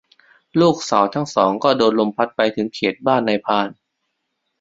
[0.59, 3.69] ลูกสาวทั้งสองก็โดนลมพัดไปถึงเขตบ้านนายพราน